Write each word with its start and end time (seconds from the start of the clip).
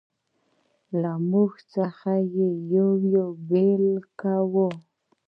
له 1.01 1.11
موږ 1.29 1.51
څخه 1.73 2.11
یې 2.35 2.49
یو 2.75 2.89
یو 3.15 3.27
بېل 3.49 3.85
کاوه. 4.19 4.69